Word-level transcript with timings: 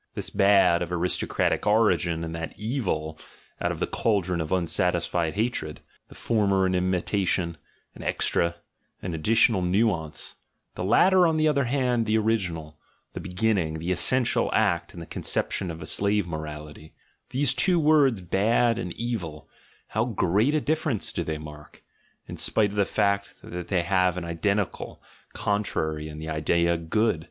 This 0.15 0.31
"bad" 0.31 0.81
of 0.81 0.91
aristocratic 0.91 1.67
origin 1.67 2.23
and 2.23 2.33
that 2.33 2.59
"evil" 2.59 3.19
out 3.61 3.71
of 3.71 3.79
the 3.79 3.85
cauldron 3.85 4.41
of 4.41 4.51
unsatisfied 4.51 5.35
hatred— 5.35 5.79
the 6.09 6.15
former 6.15 6.65
an 6.65 6.73
imitation, 6.73 7.55
an 7.93 8.01
"extra," 8.01 8.55
an 9.03 9.13
additional 9.13 9.61
nuance; 9.61 10.37
the 10.73 10.83
latter, 10.83 11.27
on 11.27 11.37
the 11.37 11.47
other 11.47 11.65
hand, 11.65 12.07
the 12.07 12.17
original, 12.17 12.79
the 13.13 13.19
beginning, 13.19 13.75
the 13.75 13.91
essential 13.91 14.49
act 14.53 14.95
in 14.95 14.99
the 14.99 15.05
conception 15.05 15.69
of 15.69 15.83
a 15.83 15.85
slave 15.85 16.27
morality— 16.27 16.95
these 17.29 17.53
two 17.53 17.79
words 17.79 18.21
"bad" 18.21 18.79
and 18.79 18.93
"evil," 18.93 19.47
how 19.89 20.05
great 20.05 20.55
a 20.55 20.61
difference 20.61 21.13
do 21.13 21.23
they 21.23 21.37
mark, 21.37 21.83
in 22.27 22.37
spite 22.37 22.71
of 22.71 22.75
the 22.75 22.85
fact 22.85 23.35
that 23.43 23.67
they 23.67 23.83
have 23.83 24.17
an 24.17 24.25
identical 24.25 24.99
contrary 25.33 26.09
in 26.09 26.17
the 26.17 26.27
idea 26.27 26.75
"good." 26.75 27.19